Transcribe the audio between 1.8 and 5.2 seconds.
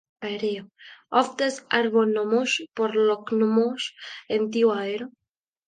arbonomoj por loknomoj en tiu areo.